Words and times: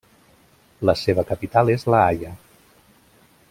La 0.89 0.95
seva 1.01 1.25
capital 1.33 1.71
és 1.75 1.87
la 1.95 2.03
Haia. 2.09 2.33